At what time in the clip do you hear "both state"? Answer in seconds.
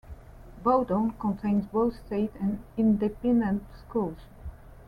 1.67-2.31